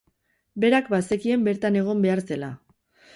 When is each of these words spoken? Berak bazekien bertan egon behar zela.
Berak 0.63 0.87
bazekien 0.93 1.43
bertan 1.49 1.77
egon 1.83 2.01
behar 2.07 2.23
zela. 2.33 2.51